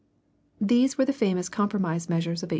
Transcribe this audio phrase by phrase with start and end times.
[0.59, 2.47] ]These were the famous compromise measures of 1850.